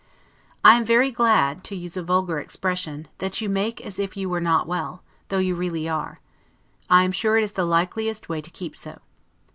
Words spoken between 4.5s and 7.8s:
WELL, though you really are; I am sure it is the